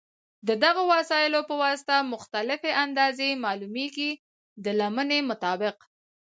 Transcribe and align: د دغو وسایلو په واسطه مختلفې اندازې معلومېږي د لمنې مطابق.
د 0.47 0.49
دغو 0.63 0.83
وسایلو 0.93 1.39
په 1.49 1.55
واسطه 1.63 1.95
مختلفې 2.13 2.71
اندازې 2.83 3.39
معلومېږي 3.45 4.11
د 4.63 4.65
لمنې 4.79 5.19
مطابق. 5.29 5.77